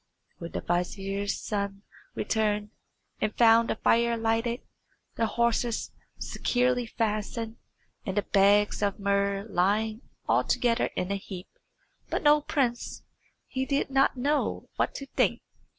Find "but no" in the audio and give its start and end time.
12.09-12.41